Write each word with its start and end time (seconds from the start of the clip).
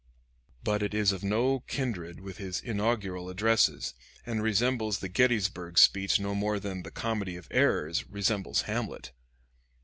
But 0.63 0.81
it 0.81 0.95
is 0.95 1.11
of 1.11 1.23
no 1.23 1.59
kindred 1.59 2.21
with 2.21 2.37
his 2.37 2.59
inaugural 2.59 3.29
addresses, 3.29 3.93
and 4.25 4.41
resembles 4.41 4.97
the 4.97 5.07
Gettysburg 5.09 5.77
speech 5.77 6.19
no 6.19 6.33
more 6.33 6.59
than 6.59 6.81
"The 6.81 6.89
Comedy 6.89 7.35
of 7.35 7.47
Errors" 7.51 8.09
resembles 8.09 8.63
"Hamlet." 8.63 9.11